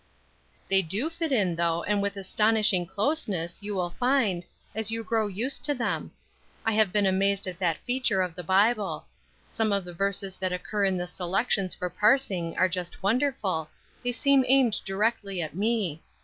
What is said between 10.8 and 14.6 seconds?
in the selections for parsing are just wonderful; they seem